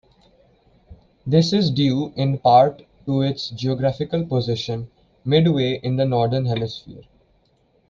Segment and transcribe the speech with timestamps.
[1.27, 4.89] This is due in part to its geographical position;
[5.23, 7.03] midway in the Northern Hemisphere.